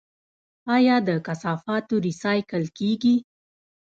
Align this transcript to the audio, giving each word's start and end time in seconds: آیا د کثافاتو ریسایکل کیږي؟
آیا 0.75 0.95
د 1.07 1.09
کثافاتو 1.27 1.95
ریسایکل 2.07 2.63
کیږي؟ 2.77 3.15